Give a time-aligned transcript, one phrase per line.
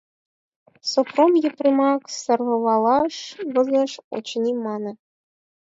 [0.91, 3.15] —Сопром Епремымак сӧрвалаш
[3.53, 4.91] возеш, очыни,— мане.